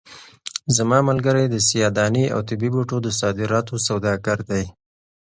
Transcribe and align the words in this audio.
زما 0.75 0.99
ملګری 1.09 1.45
د 1.49 1.55
سیاه 1.67 1.91
دانې 1.97 2.25
او 2.33 2.39
طبي 2.47 2.69
بوټو 2.73 2.97
د 3.03 3.07
صادراتو 3.19 3.75
سوداګر 3.87 4.37
دی. 4.49 4.65